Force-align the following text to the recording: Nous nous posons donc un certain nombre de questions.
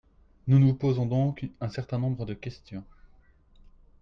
Nous 0.47 0.57
nous 0.57 0.73
posons 0.73 1.05
donc 1.05 1.45
un 1.59 1.69
certain 1.69 1.99
nombre 1.99 2.25
de 2.25 2.33
questions. 2.33 2.83